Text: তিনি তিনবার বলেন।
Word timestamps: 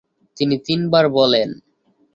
তিনি 0.37 0.55
তিনবার 0.57 1.05
বলেন। 1.09 1.49